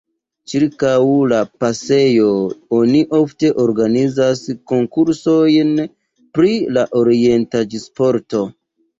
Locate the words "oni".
2.77-3.01